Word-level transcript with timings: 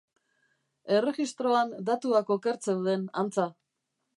Erregistroan 0.99 1.75
datuak 1.91 2.35
oker 2.37 2.59
zeuden, 2.69 3.05
antza. 3.25 3.47